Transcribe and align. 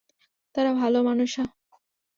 তারা 0.55 0.71
ভালো 0.73 0.99
মানুষ, 1.03 1.31
হাহ? 1.37 1.49